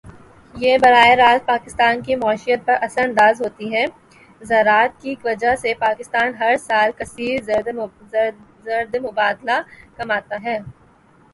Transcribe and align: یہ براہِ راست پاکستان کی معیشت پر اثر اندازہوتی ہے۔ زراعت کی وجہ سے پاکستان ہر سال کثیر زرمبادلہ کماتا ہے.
یہ 0.53 0.77
براہِ 0.81 1.11
راست 1.17 1.45
پاکستان 1.47 2.01
کی 2.05 2.15
معیشت 2.15 2.65
پر 2.65 2.75
اثر 2.85 3.03
اندازہوتی 3.03 3.67
ہے۔ 3.75 3.85
زراعت 4.49 5.01
کی 5.01 5.15
وجہ 5.23 5.55
سے 5.55 5.73
پاکستان 5.79 6.33
ہر 6.39 6.55
سال 6.67 6.91
کثیر 6.99 7.35
زرمبادلہ 8.65 9.57
کماتا 9.97 10.37
ہے. 10.43 10.57